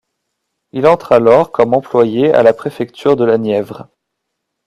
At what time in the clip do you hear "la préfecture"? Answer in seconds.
2.41-3.15